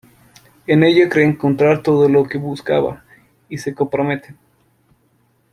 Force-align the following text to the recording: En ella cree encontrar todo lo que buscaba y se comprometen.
En 0.65 0.81
ella 0.83 1.07
cree 1.07 1.25
encontrar 1.27 1.83
todo 1.83 2.09
lo 2.09 2.23
que 2.23 2.39
buscaba 2.39 3.03
y 3.49 3.59
se 3.59 3.75
comprometen. 3.75 4.35